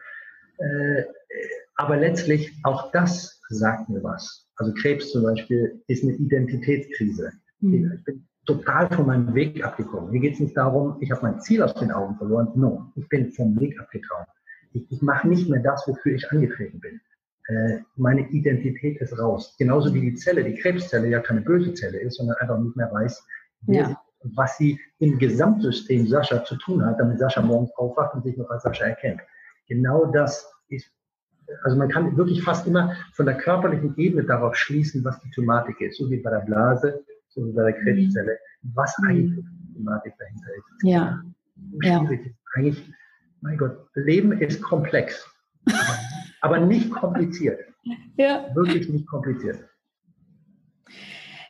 [0.57, 1.03] Äh,
[1.75, 4.44] aber letztlich auch das sagt mir was.
[4.57, 7.31] Also Krebs zum Beispiel ist eine Identitätskrise.
[7.59, 7.93] Mhm.
[7.97, 10.11] Ich bin total von meinem Weg abgekommen.
[10.11, 12.51] Mir geht es nicht darum, ich habe mein Ziel aus den Augen verloren.
[12.55, 14.25] No, ich bin vom Weg abgekommen.
[14.73, 17.01] Ich, ich mache nicht mehr das, wofür ich angetreten bin.
[17.47, 19.55] Äh, meine Identität ist raus.
[19.57, 22.91] Genauso wie die Zelle, die Krebszelle ja keine böse Zelle ist, sondern einfach nicht mehr
[22.91, 23.23] weiß,
[23.67, 23.99] ja.
[24.35, 28.49] was sie im Gesamtsystem Sascha zu tun hat, damit Sascha morgens aufwacht und sich noch
[28.49, 29.21] als Sascha erkennt.
[29.67, 30.91] Genau das ist
[31.63, 35.79] also man kann wirklich fast immer von der körperlichen Ebene darauf schließen, was die Thematik
[35.81, 38.37] ist, so wie bei der Blase, so wie bei der Krebszelle,
[38.73, 39.07] was mhm.
[39.07, 40.83] eigentlich die Thematik dahinter ist.
[40.83, 41.21] Ja.
[41.83, 42.07] Ja.
[42.55, 42.83] Eigentlich,
[43.41, 45.29] mein Gott, Leben ist komplex,
[46.41, 47.59] aber nicht kompliziert.
[48.17, 48.47] Ja.
[48.55, 49.59] Wirklich nicht kompliziert.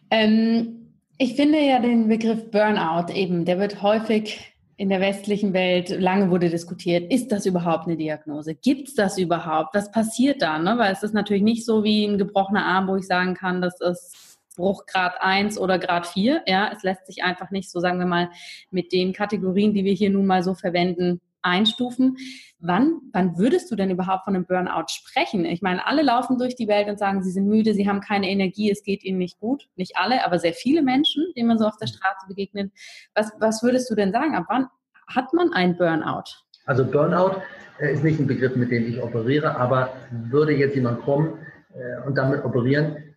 [0.10, 5.90] Ähm, ich finde ja den Begriff Burnout eben, der wird häufig in der westlichen Welt,
[5.90, 8.56] lange wurde diskutiert, ist das überhaupt eine Diagnose?
[8.56, 9.74] Gibt es das überhaupt?
[9.74, 10.60] Was passiert da?
[10.60, 10.78] Ne?
[10.78, 13.80] Weil es ist natürlich nicht so wie ein gebrochener Arm, wo ich sagen kann, das
[13.80, 16.44] ist Bruchgrad 1 oder Grad 4.
[16.48, 18.30] Ja, es lässt sich einfach nicht so, sagen wir mal,
[18.70, 22.18] mit den Kategorien, die wir hier nun mal so verwenden, einstufen.
[22.60, 25.46] Wann, wann würdest du denn überhaupt von einem Burnout sprechen?
[25.46, 28.30] Ich meine, alle laufen durch die Welt und sagen, sie sind müde, sie haben keine
[28.30, 29.68] Energie, es geht ihnen nicht gut.
[29.76, 32.72] Nicht alle, aber sehr viele Menschen, denen man so auf der Straße begegnet.
[33.14, 34.36] Was, was würdest du denn sagen?
[34.36, 34.68] Ab wann
[35.08, 36.24] hat man ein Burnout?
[36.66, 37.42] Also Burnout
[37.80, 41.40] äh, ist nicht ein Begriff, mit dem ich operiere, aber würde jetzt jemand kommen
[41.74, 43.16] äh, und damit operieren,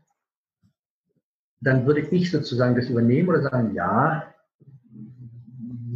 [1.61, 4.23] dann würde ich sozusagen das übernehmen oder sagen, ja,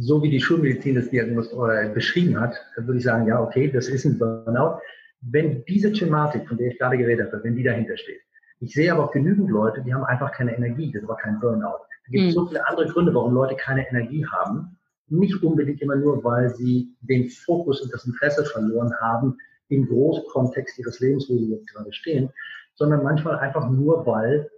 [0.03, 3.87] so wie die Schulmedizin das Diagnos oder beschrieben hat, würde ich sagen, ja, okay, das
[3.87, 4.79] ist ein Burnout.
[5.21, 8.19] Wenn diese Thematik, von der ich gerade geredet habe, wenn die dahinter steht.
[8.59, 11.79] Ich sehe aber auch genügend Leute, die haben einfach keine Energie, das aber kein Burnout.
[12.05, 12.31] Es gibt mhm.
[12.31, 14.77] so viele andere Gründe, warum Leute keine Energie haben.
[15.07, 19.37] Nicht unbedingt immer nur, weil sie den Fokus und das Interesse verloren haben
[19.69, 22.29] im Großkontext ihres Lebens, wo sie jetzt gerade stehen,
[22.75, 24.49] sondern manchmal einfach nur, weil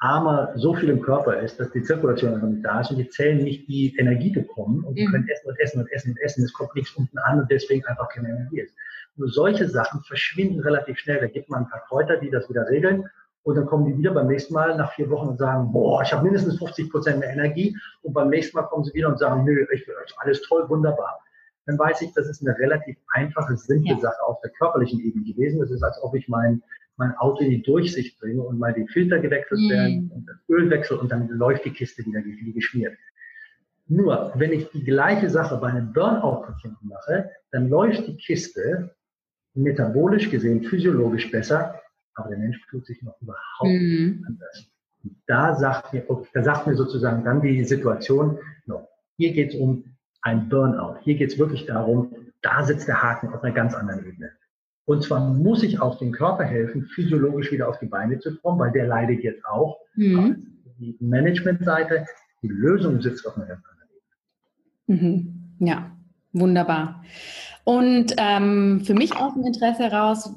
[0.00, 3.08] Armer so viel im Körper ist, dass die Zirkulation einfach nicht da ist und die
[3.08, 5.12] Zellen nicht die Energie bekommen und die mhm.
[5.12, 6.44] können essen und essen und essen und essen.
[6.44, 8.74] Es kommt nichts unten an und deswegen einfach keine Energie ist.
[9.16, 11.20] Nur solche Sachen verschwinden relativ schnell.
[11.20, 13.08] Da gibt man ein paar Kräuter, die das wieder regeln
[13.48, 16.12] und dann kommen die wieder beim nächsten Mal nach vier Wochen und sagen, boah, ich
[16.12, 19.44] habe mindestens 50 Prozent mehr Energie und beim nächsten Mal kommen sie wieder und sagen,
[19.44, 19.86] nö, ich,
[20.18, 21.18] alles toll, wunderbar.
[21.64, 24.00] Dann weiß ich, das ist eine relativ einfache, simple ja.
[24.00, 25.60] Sache auf der körperlichen Ebene gewesen.
[25.60, 26.62] Das ist, als ob ich mein
[26.98, 29.70] mein Auto in die Durchsicht bringe und mal die Filter gewechselt mhm.
[29.70, 32.96] werden und das Öl wechsel und dann läuft die Kiste wieder wie geschmiert.
[33.86, 38.94] Nur, wenn ich die gleiche Sache bei einem Burnout-Patienten mache, dann läuft die Kiste
[39.54, 41.80] metabolisch gesehen, physiologisch besser,
[42.14, 44.24] aber der Mensch fühlt sich noch überhaupt mhm.
[44.26, 44.70] anders.
[45.04, 49.60] Und da sagt mir, da sagt mir sozusagen dann die Situation, no, hier geht es
[49.60, 50.98] um ein Burnout.
[51.02, 54.32] Hier geht es wirklich darum, da sitzt der Haken auf einer ganz anderen Ebene.
[54.88, 58.58] Und zwar muss ich auch dem Körper helfen, physiologisch wieder auf die Beine zu kommen,
[58.58, 59.76] weil der leidet jetzt auch.
[59.96, 60.46] Mhm.
[60.78, 62.06] Die Managementseite,
[62.40, 63.60] die Lösung sitzt auf Ebene.
[64.86, 65.56] Mhm.
[65.58, 65.90] Ja,
[66.32, 67.04] wunderbar.
[67.64, 70.34] Und ähm, für mich aus dem Interesse heraus,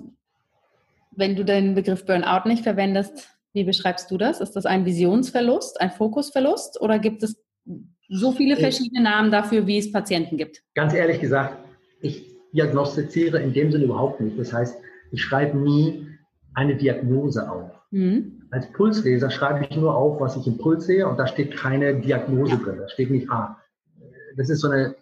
[1.12, 4.42] wenn du den Begriff Burnout nicht verwendest, wie beschreibst du das?
[4.42, 7.42] Ist das ein Visionsverlust, ein Fokusverlust oder gibt es
[8.10, 10.62] so viele verschiedene Namen dafür, wie es Patienten gibt?
[10.76, 11.58] Ganz ehrlich gesagt,
[12.54, 14.38] diagnostiziere in dem Sinne überhaupt nicht.
[14.40, 14.78] Das heißt,
[15.12, 16.08] ich schreibe nie
[16.54, 17.72] eine Diagnose auf.
[17.92, 18.44] Mhm.
[18.52, 21.96] Als Pulsleser schreibe ich nur auf, was ich im Puls sehe und da steht keine
[21.96, 22.78] Diagnose drin.
[22.80, 23.58] Da steht nicht, ah,
[24.36, 24.96] das ist so eine,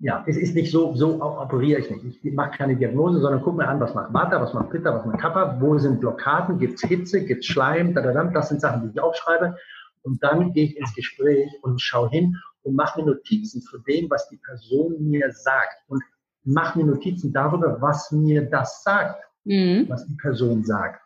[0.00, 2.24] ja, es ist nicht so, so operiere ich nicht.
[2.24, 5.04] Ich mache keine Diagnose, sondern gucke mir an, was macht Vata, was macht Pitta, was
[5.04, 8.48] macht Kappa, wo sind Blockaden, gibt es Hitze, gibt es Schleim, da, da, da, das
[8.48, 9.56] sind Sachen, die ich aufschreibe.
[10.02, 14.08] Und dann gehe ich ins Gespräch und schaue hin und mache mir Notizen zu dem,
[14.10, 15.76] was die Person mir sagt.
[15.88, 16.02] Und
[16.44, 19.86] mache mir Notizen darüber, was mir das sagt, mhm.
[19.88, 21.00] was die Person sagt.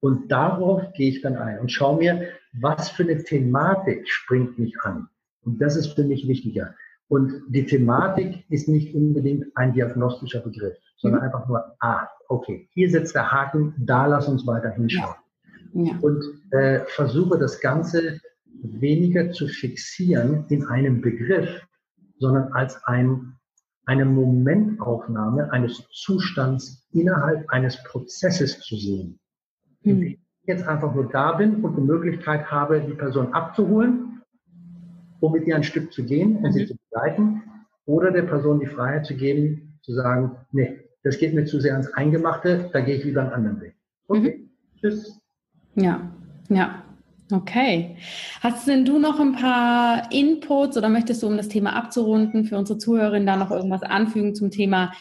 [0.00, 2.28] Und darauf gehe ich dann ein und schaue mir,
[2.60, 5.08] was für eine Thematik springt mich an.
[5.42, 6.74] Und das ist für mich wichtiger.
[7.08, 11.26] Und die Thematik ist nicht unbedingt ein diagnostischer Begriff, sondern mhm.
[11.26, 15.14] einfach nur, ah, okay, hier sitzt der Haken, da lass uns weiter hinschauen.
[15.74, 15.98] Ja.
[16.00, 18.20] Und äh, versuche das Ganze
[18.62, 21.66] weniger zu fixieren in einem Begriff,
[22.18, 23.34] sondern als ein,
[23.84, 29.18] eine Momentaufnahme eines Zustands innerhalb eines Prozesses zu sehen.
[29.82, 30.02] Hm.
[30.02, 34.22] ich jetzt einfach nur da bin und die Möglichkeit habe, die Person abzuholen,
[35.20, 36.52] um mit ihr ein Stück zu gehen und mhm.
[36.52, 37.42] sie zu begleiten,
[37.86, 41.72] oder der Person die Freiheit zu geben, zu sagen, nee, das geht mir zu sehr
[41.72, 43.74] ans Eingemachte, da gehe ich lieber einen anderen Weg.
[44.08, 44.50] Okay, mhm.
[44.80, 45.23] tschüss.
[45.76, 46.10] Ja,
[46.48, 46.82] ja.
[47.32, 47.96] Okay.
[48.42, 52.58] Hast denn du noch ein paar Inputs oder möchtest du, um das Thema abzurunden, für
[52.58, 54.92] unsere Zuhörerinnen da noch irgendwas anfügen zum Thema,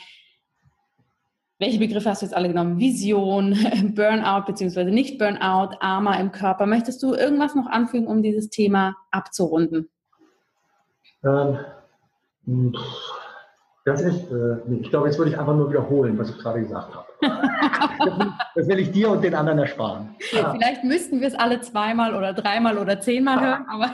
[1.60, 2.80] welche Begriffe hast du jetzt alle genommen?
[2.80, 3.52] Vision,
[3.96, 6.66] Burnout beziehungsweise nicht Burnout, Armer im Körper.
[6.66, 9.90] Möchtest du irgendwas noch anfügen, um dieses Thema abzurunden?
[11.24, 12.76] Ähm,
[13.86, 16.96] das ist, äh, ich glaube, jetzt würde ich einfach nur wiederholen, was ich gerade gesagt
[16.96, 17.06] habe.
[18.56, 20.16] das will ich dir und den anderen ersparen.
[20.20, 23.94] Vielleicht müssten wir es alle zweimal oder dreimal oder zehnmal hören, aber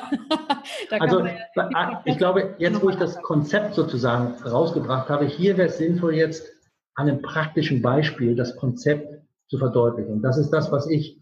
[0.90, 5.70] da also, ja ich glaube, jetzt wo ich das Konzept sozusagen rausgebracht habe, hier wäre
[5.70, 6.48] es sinnvoll, jetzt
[6.94, 9.08] an einem praktischen Beispiel das Konzept
[9.48, 10.14] zu verdeutlichen.
[10.14, 11.18] Und das ist das, was ich,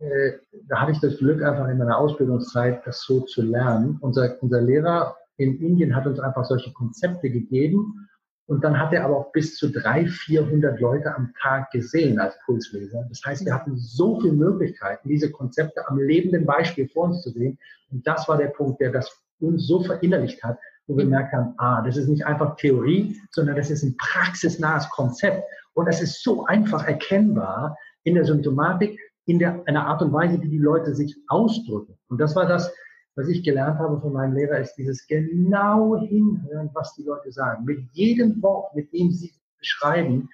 [0.00, 0.32] äh,
[0.68, 3.98] da hatte ich das Glück, einfach in meiner Ausbildungszeit das so zu lernen.
[4.00, 8.08] Unser, unser Lehrer in Indien hat uns einfach solche Konzepte gegeben.
[8.46, 12.34] Und dann hat er aber auch bis zu drei, vierhundert Leute am Tag gesehen als
[12.44, 13.06] Pulsleser.
[13.08, 17.30] Das heißt, wir hatten so viele Möglichkeiten, diese Konzepte am lebenden Beispiel vor uns zu
[17.30, 17.58] sehen.
[17.90, 21.54] Und das war der Punkt, der das uns so verinnerlicht hat, wo wir gemerkt haben,
[21.56, 25.42] ah, das ist nicht einfach Theorie, sondern das ist ein praxisnahes Konzept.
[25.72, 30.40] Und das ist so einfach erkennbar in der Symptomatik, in der, einer Art und Weise,
[30.42, 31.96] wie die Leute sich ausdrücken.
[32.08, 32.72] Und das war das,
[33.16, 37.64] was ich gelernt habe von meinem Lehrer, ist dieses genau hinhören, was die Leute sagen.
[37.64, 40.28] Mit jedem Wort, mit dem sie beschreiben,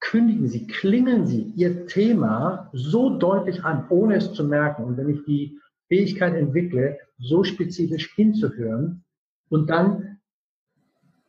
[0.00, 4.84] kündigen sie, klingeln sie ihr Thema so deutlich an, ohne es zu merken.
[4.84, 9.04] Und wenn ich die Fähigkeit entwickle, so spezifisch hinzuhören
[9.48, 10.18] und dann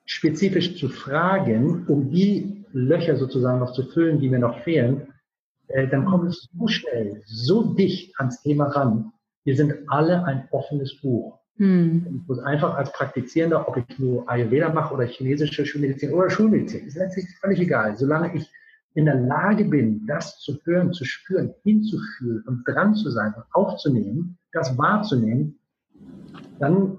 [0.05, 5.07] spezifisch zu fragen, um die Löcher sozusagen noch zu füllen, die mir noch fehlen,
[5.67, 9.13] äh, dann komme ich so schnell, so dicht ans Thema ran,
[9.45, 11.39] wir sind alle ein offenes Buch.
[11.57, 12.05] Hm.
[12.05, 16.85] Ich muss einfach als Praktizierender, ob ich nur Ayurveda mache oder chinesische Schulmedizin oder Schulmedizin,
[16.85, 17.95] ist letztlich völlig egal.
[17.95, 18.51] Solange ich
[18.95, 23.43] in der Lage bin, das zu hören, zu spüren, hinzufühlen und dran zu sein und
[23.51, 25.59] aufzunehmen, das wahrzunehmen,
[26.59, 26.97] dann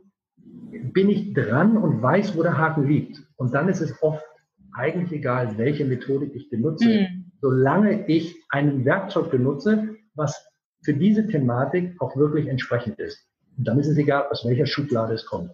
[0.92, 3.22] bin ich dran und weiß, wo der Haken liegt.
[3.36, 4.24] Und dann ist es oft
[4.72, 7.32] eigentlich egal, welche Methodik ich benutze, mhm.
[7.40, 10.46] solange ich ein Werkzeug benutze, was
[10.86, 13.26] für diese Thematik auch wirklich entsprechend ist.
[13.58, 15.50] Und dann ist es egal, aus welcher Schublade es kommt.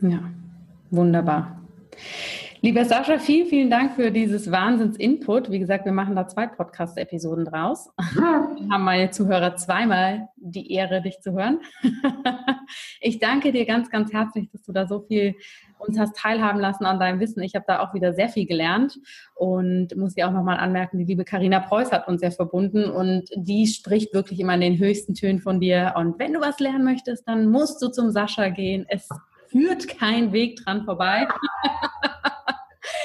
[0.00, 0.20] Ja,
[0.90, 1.62] wunderbar.
[2.64, 5.50] Lieber Sascha, vielen, vielen Dank für dieses Wahnsinns-Input.
[5.50, 7.90] Wie gesagt, wir machen da zwei Podcast-Episoden draus.
[8.14, 8.22] Wir
[8.70, 11.60] haben meine Zuhörer zweimal die Ehre, dich zu hören.
[13.02, 15.34] Ich danke dir ganz, ganz herzlich, dass du da so viel
[15.78, 17.42] uns hast teilhaben lassen an deinem Wissen.
[17.42, 18.98] Ich habe da auch wieder sehr viel gelernt
[19.34, 23.24] und muss dir auch nochmal anmerken, die liebe Karina Preuß hat uns ja verbunden und
[23.34, 25.94] die spricht wirklich immer in den höchsten Tönen von dir.
[25.96, 28.86] Und wenn du was lernen möchtest, dann musst du zum Sascha gehen.
[28.88, 29.08] Es
[29.48, 31.26] führt kein Weg dran vorbei.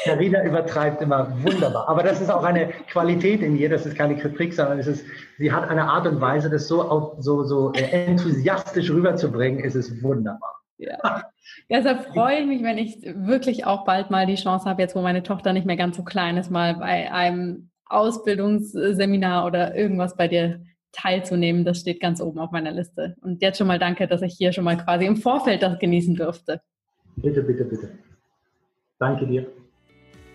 [0.07, 1.87] Carina übertreibt immer wunderbar.
[1.87, 5.05] Aber das ist auch eine Qualität in ihr, das ist keine Kritik, sondern es ist,
[5.37, 10.61] sie hat eine Art und Weise, das so, so, so enthusiastisch rüberzubringen, es ist wunderbar.
[10.77, 11.23] Ja.
[11.69, 15.01] Deshalb freue ich mich, wenn ich wirklich auch bald mal die Chance habe, jetzt wo
[15.01, 20.27] meine Tochter nicht mehr ganz so klein ist, mal bei einem Ausbildungsseminar oder irgendwas bei
[20.27, 21.65] dir teilzunehmen.
[21.65, 23.15] Das steht ganz oben auf meiner Liste.
[23.21, 26.15] Und jetzt schon mal danke, dass ich hier schon mal quasi im Vorfeld das genießen
[26.15, 26.61] durfte.
[27.15, 27.89] Bitte, bitte, bitte.
[28.99, 29.47] Danke dir.